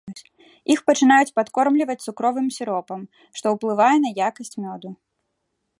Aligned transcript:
Іх 0.75 0.79
пачынаюць 0.91 1.33
падкормліваць 1.39 1.97
цукровым 2.11 2.47
сіропам, 2.57 2.99
што 3.39 3.45
ўплывае 3.57 3.95
на 4.07 4.15
якасць 4.29 4.55
мёду. 4.67 4.89